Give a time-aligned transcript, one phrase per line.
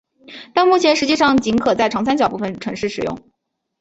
[0.55, 3.19] 但目前实际上仅可在长三角部分城市使用。